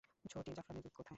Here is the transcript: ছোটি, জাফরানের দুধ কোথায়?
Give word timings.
ছোটি, 0.25 0.51
জাফরানের 0.51 0.83
দুধ 0.83 0.93
কোথায়? 0.93 1.09